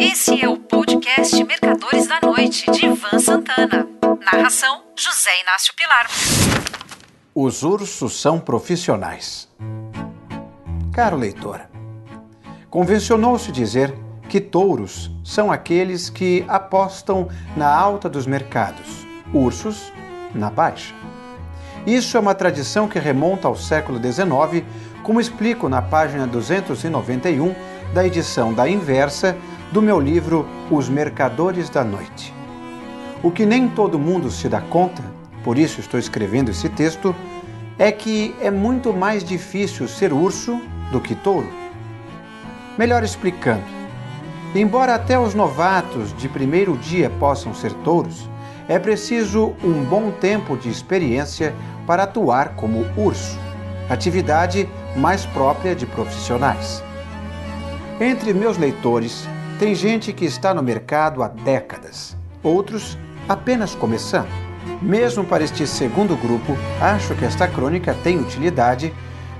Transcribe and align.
Esse 0.00 0.40
é 0.40 0.48
o 0.48 0.56
podcast 0.56 1.42
Mercadores 1.42 2.06
da 2.06 2.20
Noite, 2.22 2.70
de 2.70 2.86
Ivan 2.86 3.18
Santana. 3.18 3.84
Narração: 4.32 4.82
José 4.96 5.30
Inácio 5.42 5.74
Pilar. 5.74 6.06
Os 7.34 7.64
ursos 7.64 8.20
são 8.20 8.38
profissionais. 8.38 9.48
Caro 10.92 11.16
leitor, 11.16 11.62
convencionou-se 12.70 13.50
dizer 13.50 13.92
que 14.28 14.40
touros 14.40 15.10
são 15.24 15.50
aqueles 15.50 16.08
que 16.08 16.44
apostam 16.46 17.28
na 17.56 17.68
alta 17.68 18.08
dos 18.08 18.24
mercados, 18.24 19.04
ursos 19.34 19.92
na 20.32 20.48
baixa. 20.48 20.94
Isso 21.84 22.16
é 22.16 22.20
uma 22.20 22.36
tradição 22.36 22.86
que 22.86 23.00
remonta 23.00 23.48
ao 23.48 23.56
século 23.56 23.98
XIX, 23.98 24.64
como 25.02 25.20
explico 25.20 25.68
na 25.68 25.82
página 25.82 26.24
291 26.24 27.52
da 27.92 28.06
edição 28.06 28.54
da 28.54 28.68
Inversa 28.68 29.36
do 29.72 29.82
meu 29.82 30.00
livro 30.00 30.46
Os 30.70 30.88
Mercadores 30.88 31.68
da 31.68 31.84
Noite. 31.84 32.32
O 33.22 33.30
que 33.30 33.44
nem 33.44 33.68
todo 33.68 33.98
mundo 33.98 34.30
se 34.30 34.48
dá 34.48 34.62
conta, 34.62 35.02
por 35.44 35.58
isso 35.58 35.80
estou 35.80 36.00
escrevendo 36.00 36.50
esse 36.50 36.70
texto, 36.70 37.14
é 37.78 37.92
que 37.92 38.34
é 38.40 38.50
muito 38.50 38.94
mais 38.94 39.22
difícil 39.22 39.86
ser 39.86 40.10
urso 40.10 40.58
do 40.90 41.00
que 41.00 41.14
touro. 41.14 41.48
Melhor 42.78 43.04
explicando, 43.04 43.64
embora 44.54 44.94
até 44.94 45.18
os 45.18 45.34
novatos 45.34 46.16
de 46.16 46.28
primeiro 46.30 46.74
dia 46.78 47.10
possam 47.10 47.52
ser 47.52 47.72
touros, 47.84 48.28
é 48.68 48.78
preciso 48.78 49.54
um 49.62 49.84
bom 49.84 50.10
tempo 50.10 50.56
de 50.56 50.70
experiência 50.70 51.54
para 51.86 52.04
atuar 52.04 52.54
como 52.54 52.86
urso, 52.96 53.38
atividade 53.90 54.66
mais 54.96 55.26
própria 55.26 55.74
de 55.74 55.84
profissionais. 55.84 56.82
Entre 58.00 58.32
meus 58.32 58.56
leitores, 58.56 59.28
tem 59.58 59.74
gente 59.74 60.12
que 60.12 60.24
está 60.24 60.54
no 60.54 60.62
mercado 60.62 61.20
há 61.20 61.28
décadas, 61.28 62.16
outros 62.44 62.96
apenas 63.28 63.74
começando. 63.74 64.28
Mesmo 64.80 65.24
para 65.24 65.42
este 65.42 65.66
segundo 65.66 66.16
grupo, 66.16 66.56
acho 66.80 67.14
que 67.16 67.24
esta 67.24 67.48
crônica 67.48 67.92
tem 68.04 68.20
utilidade, 68.20 68.94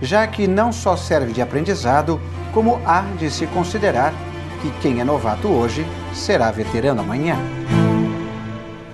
já 0.00 0.24
que 0.26 0.46
não 0.46 0.72
só 0.72 0.96
serve 0.96 1.32
de 1.32 1.42
aprendizado, 1.42 2.20
como 2.52 2.80
há 2.86 3.00
de 3.18 3.28
se 3.28 3.44
considerar 3.48 4.14
que 4.62 4.70
quem 4.80 5.00
é 5.00 5.04
novato 5.04 5.48
hoje 5.48 5.84
será 6.14 6.48
veterano 6.52 7.00
amanhã. 7.00 7.36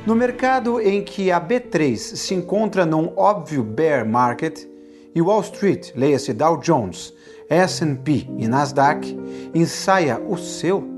No 0.07 0.17
mercado 0.17 0.81
em 0.81 1.05
que 1.05 1.31
a 1.31 1.39
B3 1.39 1.97
se 1.99 2.35
encontra 2.35 2.87
num 2.87 3.13
óbvio 3.15 3.63
bear 3.63 4.07
market 4.09 4.67
e 5.15 5.21
Wall 5.21 5.43
Street, 5.43 5.91
leia-se 5.95 6.33
Dow 6.33 6.57
Jones, 6.57 7.13
S&P 7.51 8.27
e 8.39 8.49
Nasdaq, 8.49 9.19
ensaia 9.55 10.19
o 10.19 10.39
seu 10.39 10.90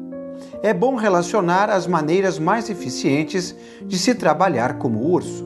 é 0.62 0.72
bom 0.72 0.94
relacionar 0.94 1.68
as 1.68 1.86
maneiras 1.86 2.38
mais 2.38 2.70
eficientes 2.70 3.54
de 3.84 3.98
se 3.98 4.14
trabalhar 4.14 4.78
como 4.78 5.10
urso. 5.10 5.44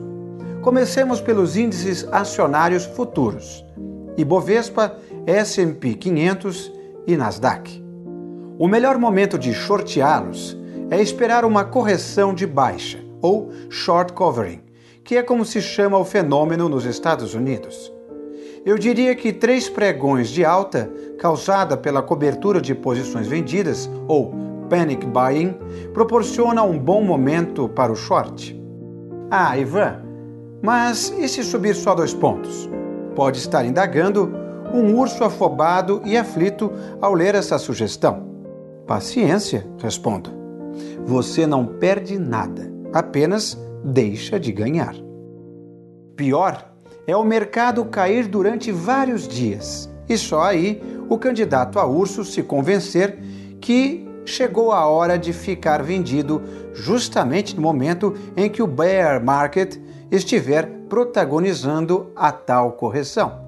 Comecemos 0.61 1.19
pelos 1.19 1.57
índices 1.57 2.07
acionários 2.11 2.85
futuros: 2.85 3.65
Ibovespa, 4.15 4.95
S&P 5.25 5.95
500 5.95 6.71
e 7.07 7.17
Nasdaq. 7.17 7.83
O 8.59 8.67
melhor 8.67 8.97
momento 8.97 9.37
de 9.37 9.53
shorteá-los 9.53 10.57
é 10.89 11.01
esperar 11.01 11.45
uma 11.45 11.65
correção 11.65 12.33
de 12.33 12.45
baixa, 12.45 12.99
ou 13.21 13.51
short 13.69 14.13
covering, 14.13 14.61
que 15.03 15.17
é 15.17 15.23
como 15.23 15.45
se 15.45 15.61
chama 15.61 15.97
o 15.97 16.05
fenômeno 16.05 16.69
nos 16.69 16.85
Estados 16.85 17.33
Unidos. 17.33 17.91
Eu 18.65 18.77
diria 18.77 19.15
que 19.15 19.31
três 19.31 19.69
pregões 19.69 20.29
de 20.29 20.43
alta, 20.43 20.91
causada 21.17 21.77
pela 21.77 22.01
cobertura 22.01 22.59
de 22.59 22.75
posições 22.75 23.27
vendidas, 23.27 23.89
ou 24.07 24.33
panic 24.69 25.05
buying 25.05 25.55
proporciona 25.93 26.63
um 26.63 26.77
bom 26.77 27.03
momento 27.03 27.67
para 27.69 27.91
o 27.91 27.95
short. 27.95 28.59
Ah, 29.29 29.57
Ivan, 29.57 30.01
mas 30.61 31.13
e 31.17 31.27
se 31.27 31.43
subir 31.43 31.75
só 31.75 31.93
dois 31.93 32.13
pontos? 32.13 32.69
Pode 33.15 33.37
estar 33.39 33.65
indagando 33.65 34.31
um 34.73 34.95
urso 34.95 35.23
afobado 35.23 36.01
e 36.05 36.17
aflito 36.17 36.71
ao 37.01 37.13
ler 37.13 37.35
essa 37.35 37.57
sugestão. 37.57 38.27
Paciência, 38.85 39.65
respondo. 39.81 40.31
Você 41.05 41.47
não 41.47 41.65
perde 41.65 42.17
nada, 42.17 42.71
apenas 42.93 43.57
deixa 43.83 44.39
de 44.39 44.51
ganhar. 44.51 44.95
Pior 46.15 46.71
é 47.05 47.15
o 47.15 47.23
mercado 47.23 47.85
cair 47.85 48.27
durante 48.27 48.71
vários 48.71 49.27
dias 49.27 49.89
e 50.09 50.17
só 50.17 50.41
aí 50.41 50.81
o 51.09 51.17
candidato 51.17 51.79
a 51.79 51.85
urso 51.85 52.23
se 52.23 52.43
convencer 52.43 53.19
que 53.59 54.06
chegou 54.27 54.71
a 54.71 54.85
hora 54.85 55.17
de 55.17 55.31
ficar 55.31 55.81
vendido 55.81 56.41
justamente 56.73 57.55
no 57.55 57.61
momento 57.61 58.13
em 58.35 58.49
que 58.49 58.61
o 58.61 58.67
bear 58.67 59.23
market 59.23 59.77
estiver 60.11 60.67
protagonizando 60.89 62.11
a 62.15 62.31
tal 62.31 62.73
correção. 62.73 63.47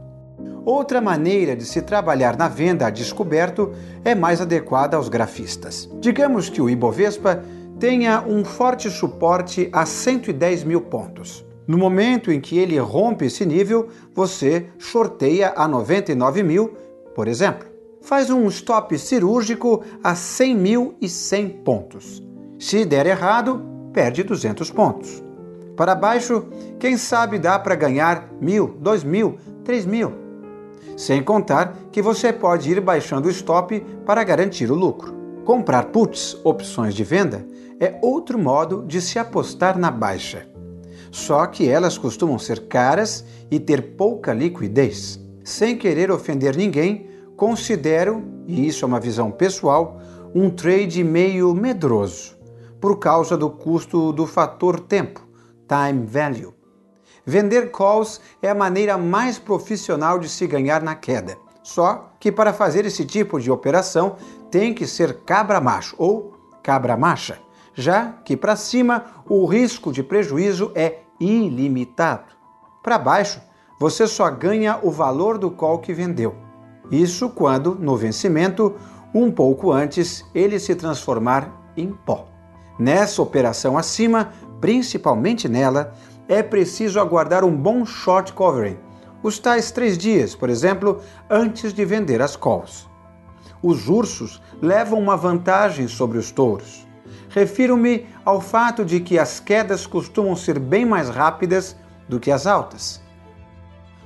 Outra 0.66 1.02
maneira 1.02 1.56
de 1.56 1.66
se 1.66 1.82
trabalhar 1.82 2.38
na 2.38 2.48
venda 2.48 2.88
a 2.88 2.90
descoberto 2.90 3.74
é 4.04 4.16
mais 4.16 4.42
adequada 4.42 4.98
aos 4.98 5.10
grafistas. 5.10 5.90
Digamos 6.00 6.50
que 6.50 6.62
o 6.62 6.70
Ibovespa 6.70 7.44
tenha 7.80 8.22
um 8.22 8.44
forte 8.44 8.90
suporte 8.90 9.70
a 9.72 9.86
110 9.86 10.64
mil 10.64 10.82
pontos. 10.82 11.46
No 11.68 11.78
momento 11.78 12.32
em 12.32 12.42
que 12.42 12.58
ele 12.58 12.78
rompe 12.80 13.26
esse 13.26 13.46
nível, 13.46 13.90
você 14.14 14.68
sorteia 14.78 15.54
a 15.56 15.68
99 15.68 16.44
mil, 16.44 16.74
por 17.14 17.28
exemplo 17.28 17.69
faz 18.02 18.30
um 18.30 18.48
stop 18.48 18.98
cirúrgico 18.98 19.84
a 20.04 20.14
100.100 20.14 21.64
pontos. 21.64 22.24
Se 22.58 22.86
der 22.86 23.06
errado, 23.06 23.62
perde 23.94 24.24
200 24.24 24.72
pontos. 24.72 25.24
Para 25.76 25.96
baixo, 25.96 26.46
quem 26.78 26.98
sabe 26.98 27.40
dá 27.40 27.58
para 27.58 27.76
ganhar 27.76 28.30
mil, 28.42 28.76
dois 28.80 29.04
mil, 29.04 29.38
três 29.64 29.86
mil. 29.86 30.12
Sem 30.98 31.24
contar 31.24 31.78
que 31.92 32.02
você 32.02 32.34
pode 32.34 32.70
ir 32.70 32.82
baixando 32.82 33.28
o 33.28 33.32
stop 33.32 33.80
para 34.06 34.24
garantir 34.24 34.70
o 34.70 34.76
lucro. 34.76 35.14
Comprar 35.46 35.86
puts, 35.86 36.38
opções 36.44 36.94
de 36.94 37.04
venda, 37.04 37.46
é 37.80 37.98
outro 38.02 38.38
modo 38.38 38.84
de 38.86 39.00
se 39.00 39.18
apostar 39.18 39.80
na 39.80 39.90
baixa. 39.90 40.46
Só 41.12 41.46
que 41.48 41.68
elas 41.68 41.98
costumam 41.98 42.38
ser 42.38 42.68
caras 42.68 43.26
e 43.50 43.60
ter 43.60 43.96
pouca 43.96 44.34
liquidez. 44.34 45.20
Sem 45.44 45.78
querer 45.78 46.12
ofender 46.12 46.56
ninguém, 46.56 47.09
considero, 47.40 48.22
e 48.46 48.68
isso 48.68 48.84
é 48.84 48.88
uma 48.88 49.00
visão 49.00 49.32
pessoal, 49.32 49.98
um 50.36 50.50
trade 50.50 51.02
meio 51.06 51.54
medroso, 51.54 52.38
por 52.82 53.00
causa 53.00 53.38
do 53.38 53.50
custo 53.50 54.12
do 54.12 54.28
fator 54.28 54.78
tempo, 54.78 55.26
time 55.66 56.06
value. 56.06 56.54
Vender 57.26 57.72
calls 57.72 58.20
é 58.42 58.50
a 58.50 58.56
maneira 58.56 58.98
mais 58.98 59.40
profissional 59.40 60.20
de 60.20 60.28
se 60.28 60.46
ganhar 60.46 60.84
na 60.84 60.96
queda. 60.96 61.38
Só 61.64 62.12
que 62.20 62.30
para 62.30 62.52
fazer 62.52 62.86
esse 62.86 63.06
tipo 63.06 63.40
de 63.40 63.50
operação 63.50 64.18
tem 64.52 64.74
que 64.74 64.86
ser 64.86 65.22
cabra 65.22 65.62
macho 65.62 65.96
ou 65.98 66.34
cabra 66.62 66.98
macha, 66.98 67.40
já 67.74 68.12
que 68.26 68.36
para 68.36 68.58
cima 68.58 69.06
o 69.30 69.46
risco 69.46 69.94
de 69.94 70.04
prejuízo 70.04 70.74
é 70.76 71.04
ilimitado. 71.22 72.34
Para 72.84 72.98
baixo, 72.98 73.42
você 73.80 74.06
só 74.08 74.30
ganha 74.30 74.78
o 74.84 74.92
valor 74.92 75.38
do 75.38 75.50
call 75.50 75.80
que 75.80 75.94
vendeu. 75.94 76.49
Isso 76.92 77.30
quando, 77.30 77.76
no 77.76 77.96
vencimento, 77.96 78.76
um 79.14 79.32
pouco 79.32 79.72
antes, 79.72 80.26
ele 80.34 80.60
se 80.60 80.76
transformar 80.76 81.72
em 81.76 81.92
pó. 81.92 82.28
Nessa 82.80 83.22
operação 83.22 83.78
acima, 83.78 84.32
principalmente 84.60 85.48
nela, 85.48 85.94
é 86.28 86.42
preciso 86.42 87.00
aguardar 87.00 87.44
um 87.44 87.56
bom 87.56 87.86
short 87.86 88.34
covering, 88.34 88.78
os 89.22 89.38
tais 89.38 89.72
três 89.72 89.98
dias, 89.98 90.34
por 90.34 90.50
exemplo, 90.50 91.02
antes 91.30 91.74
de 91.74 91.84
vender 91.84 92.22
as 92.22 92.36
calls. 92.36 92.88
Os 93.62 93.90
ursos 93.90 94.42
levam 94.62 94.98
uma 94.98 95.18
vantagem 95.18 95.88
sobre 95.88 96.18
os 96.18 96.32
touros. 96.32 96.88
Refiro-me 97.30 98.08
ao 98.24 98.40
fato 98.40 98.86
de 98.86 99.00
que 99.02 99.19
as 99.19 99.40
quedas 99.40 99.86
costumam 99.86 100.36
ser 100.36 100.58
bem 100.58 100.86
mais 100.86 101.10
rápidas 101.10 101.75
do 102.08 102.19
que 102.19 102.31
as 102.31 102.48
altas. 102.48 103.02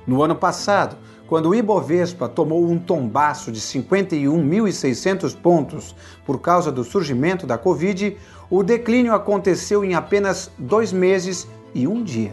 No 0.06 0.22
ano 0.22 0.34
passado, 0.34 0.96
quando 1.26 1.48
o 1.48 1.54
Ibovespa 1.54 2.28
tomou 2.28 2.68
um 2.68 2.78
tombaço 2.78 3.50
de 3.50 3.60
51.600 3.60 5.34
pontos 5.34 5.94
por 6.24 6.40
causa 6.40 6.70
do 6.70 6.84
surgimento 6.84 7.46
da 7.46 7.56
Covid, 7.56 8.16
o 8.50 8.62
declínio 8.62 9.14
aconteceu 9.14 9.84
em 9.84 9.94
apenas 9.94 10.50
dois 10.58 10.92
meses 10.92 11.48
e 11.74 11.88
um 11.88 12.02
dia. 12.02 12.32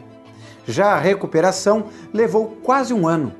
Já 0.68 0.94
a 0.94 1.00
recuperação 1.00 1.86
levou 2.14 2.58
quase 2.64 2.94
um 2.94 3.08
ano. 3.08 3.34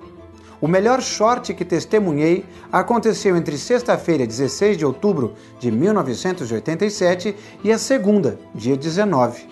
O 0.62 0.68
melhor 0.68 1.02
short 1.02 1.54
que 1.54 1.66
testemunhei 1.66 2.46
aconteceu 2.72 3.36
entre 3.36 3.58
sexta-feira, 3.58 4.28
16 4.28 4.78
de 4.78 4.86
outubro 4.86 5.34
de 5.60 5.72
1987, 5.72 7.36
e 7.64 7.72
a 7.72 7.80
segunda, 7.80 8.40
dia 8.54 8.78
19. 8.78 9.50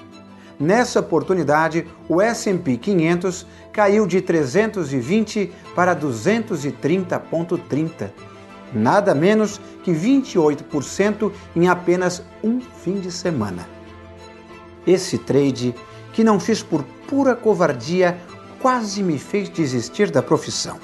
Nessa 0.60 1.00
oportunidade, 1.00 1.88
o 2.10 2.22
S&P 2.22 2.76
500 2.76 3.48
caiu 3.72 4.06
de 4.06 4.20
320 4.20 5.54
para 5.74 5.96
230,30. 5.96 8.12
nada 8.74 9.16
menos 9.16 9.60
que 9.84 9.92
28% 9.92 11.32
em 11.56 11.70
apenas 11.70 12.22
um 12.44 12.60
fim 12.60 13.00
de 13.00 13.10
semana. 13.10 13.66
Esse 14.86 15.18
trade, 15.18 15.74
que 16.12 16.26
não 16.26 16.40
fiz 16.40 16.62
por 16.62 16.84
pura 17.08 17.36
covardia, 17.36 18.18
quase 18.62 19.02
me 19.02 19.18
fez 19.18 19.50
desistir 19.50 20.12
da 20.12 20.22
profissão. 20.22 20.78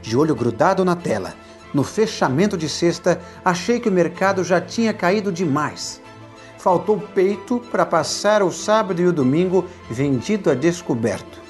De 0.00 0.16
olho 0.16 0.34
grudado 0.34 0.84
na 0.84 0.96
tela, 0.96 1.34
no 1.74 1.84
fechamento 1.84 2.56
de 2.56 2.68
sexta, 2.68 3.20
achei 3.44 3.78
que 3.78 3.90
o 3.90 3.92
mercado 3.92 4.42
já 4.42 4.60
tinha 4.60 4.94
caído 4.94 5.30
demais. 5.30 6.00
Faltou 6.58 7.00
peito 7.14 7.60
para 7.70 7.86
passar 7.86 8.42
o 8.42 8.50
sábado 8.50 9.00
e 9.00 9.06
o 9.06 9.12
domingo 9.12 9.64
vendido 9.88 10.50
a 10.50 10.54
descoberto. 10.54 11.40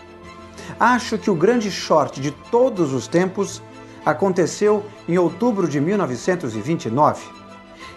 Acho 0.79 1.19
que 1.19 1.31
o 1.31 1.35
grande 1.35 1.71
short 1.71 2.21
de 2.21 2.31
todos 2.31 2.93
os 2.93 3.09
tempos 3.09 3.63
aconteceu 4.05 4.85
em 5.09 5.19
outubro 5.19 5.67
de 5.67 5.81
1929. 5.81 7.27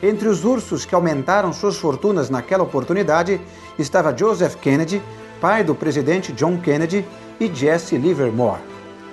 Entre 0.01 0.27
os 0.27 0.43
ursos 0.43 0.85
que 0.85 0.95
aumentaram 0.95 1.53
suas 1.53 1.77
fortunas 1.77 2.29
naquela 2.29 2.63
oportunidade 2.63 3.39
estava 3.77 4.15
Joseph 4.17 4.55
Kennedy, 4.55 5.01
pai 5.39 5.63
do 5.63 5.75
presidente 5.75 6.31
John 6.31 6.57
Kennedy, 6.57 7.05
e 7.39 7.53
Jesse 7.53 7.97
Livermore, 7.97 8.61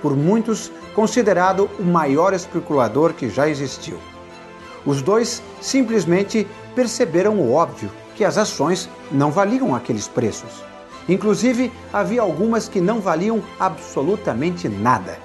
por 0.03 0.15
muitos 0.15 0.71
considerado 0.95 1.69
o 1.79 1.83
maior 1.83 2.35
especulador 2.35 3.15
que 3.15 3.29
já 3.29 3.49
existiu. 3.49 3.99
Os 4.85 5.01
dois 5.03 5.43
simplesmente 5.61 6.47
perceberam 6.79 7.41
o 7.41 7.53
óbvio 7.53 7.91
que 8.15 8.25
as 8.25 8.39
ações 8.39 8.89
não 9.11 9.33
valiam 9.33 9.75
aqueles 9.75 10.07
preços. 10.07 10.63
Inclusive, 11.09 11.73
havia 11.93 12.23
algumas 12.23 12.69
que 12.69 12.81
não 12.81 13.01
valiam 13.01 13.43
absolutamente 13.59 14.69
nada. 14.69 15.19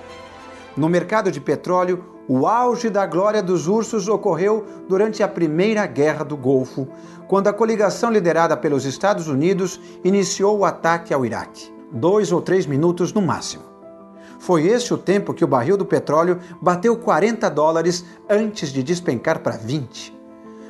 No 0.75 0.89
mercado 0.89 1.31
de 1.31 1.39
petróleo, 1.39 2.03
o 2.27 2.47
auge 2.47 2.89
da 2.89 3.05
glória 3.05 3.43
dos 3.43 3.67
ursos 3.67 4.07
ocorreu 4.07 4.65
durante 4.89 5.21
a 5.21 5.27
Primeira 5.27 5.85
Guerra 5.85 6.25
do 6.25 6.35
Golfo, 6.35 6.87
quando 7.27 7.49
a 7.49 7.53
coligação 7.53 8.11
liderada 8.11 8.57
pelos 8.57 8.83
Estados 8.83 9.27
Unidos 9.27 9.79
iniciou 10.03 10.57
o 10.57 10.65
ataque 10.65 11.13
ao 11.13 11.23
Iraque. 11.23 11.71
Dois 11.91 12.31
ou 12.31 12.41
três 12.41 12.65
minutos 12.65 13.13
no 13.13 13.21
máximo. 13.21 13.61
Foi 14.39 14.65
esse 14.65 14.91
o 14.91 14.97
tempo 14.97 15.35
que 15.35 15.45
o 15.45 15.47
barril 15.47 15.77
do 15.77 15.85
petróleo 15.85 16.39
bateu 16.59 16.97
40 16.97 17.47
dólares 17.51 18.03
antes 18.27 18.69
de 18.69 18.81
despencar 18.81 19.41
para 19.43 19.55
20. 19.55 20.22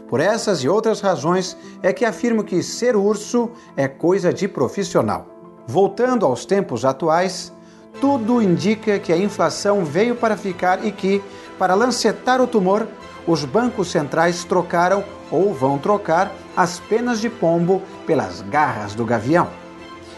Por 0.08 0.20
essas 0.20 0.64
e 0.64 0.70
outras 0.70 1.02
razões 1.02 1.58
é 1.82 1.92
que 1.92 2.06
afirmo 2.06 2.44
que 2.44 2.62
ser 2.62 2.96
urso 2.96 3.50
é 3.76 3.88
coisa 3.88 4.34
de 4.34 4.48
profissional. 4.48 5.28
Voltando 5.66 6.26
aos 6.26 6.46
tempos 6.46 6.86
atuais, 6.86 7.52
tudo 8.00 8.42
indica 8.42 9.00
que 9.00 9.14
a 9.14 9.18
inflação 9.18 9.86
veio 9.86 10.16
para 10.16 10.36
ficar 10.36 10.86
e 10.86 10.92
que, 10.92 11.24
para 11.58 11.74
lancetar 11.74 12.42
o 12.42 12.48
tumor, 12.48 12.88
os 13.26 13.46
bancos 13.46 13.90
centrais 13.90 14.44
trocaram 14.44 15.04
ou 15.32 15.54
vão 15.54 15.78
trocar 15.78 16.32
as 16.56 16.80
penas 16.80 17.22
de 17.22 17.30
pombo 17.30 17.82
pelas 18.06 18.42
garras 18.42 18.94
do 18.94 19.06
gavião. 19.06 19.50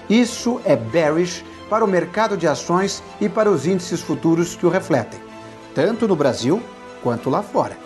Isso 0.10 0.60
é 0.66 0.76
bearish 0.76 1.44
para 1.70 1.86
o 1.86 1.88
mercado 1.88 2.36
de 2.36 2.48
ações 2.48 3.04
e 3.20 3.30
para 3.30 3.50
os 3.50 3.66
índices 3.66 4.02
futuros 4.02 4.56
que 4.56 4.66
o 4.66 4.70
refletem, 4.70 5.20
tanto 5.74 6.08
no 6.08 6.16
Brasil 6.16 6.62
quanto 7.02 7.30
lá 7.30 7.42
fora. 7.42 7.85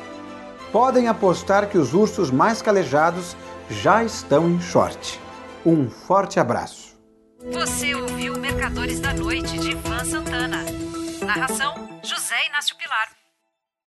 Podem 0.72 1.08
apostar 1.08 1.68
que 1.68 1.78
os 1.78 1.94
ursos 1.96 2.30
mais 2.30 2.62
calejados 2.62 3.36
já 3.70 4.04
estão 4.04 4.48
em 4.48 4.62
short. 4.62 5.20
Um 5.66 5.90
forte 5.90 6.40
abraço. 6.40 6.96
Você 7.52 7.96
ouviu 7.96 8.38
Mercadores 8.38 9.00
da 9.00 9.14
Noite 9.14 9.58
de 9.58 9.72
Ivan 9.72 10.06
Santana. 10.06 10.64
Narração: 11.26 11.74
José 12.04 12.36
Inácio 12.48 12.76
Pilar. 12.78 13.19